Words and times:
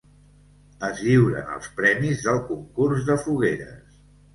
Es 0.87 1.03
lliuren 1.09 1.53
els 1.57 1.69
premis 1.83 2.27
del 2.31 2.43
concurs 2.51 3.09
de 3.15 3.23
fogueres. 3.27 4.07